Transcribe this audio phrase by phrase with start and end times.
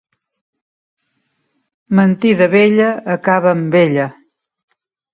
[1.97, 4.07] Mentida vella, acaba amb ella.